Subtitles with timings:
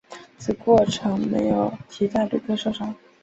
[0.39, 2.95] 此过程没有其他旅客受伤。